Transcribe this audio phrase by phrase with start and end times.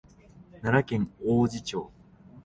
[0.63, 1.91] 奈良県王寺町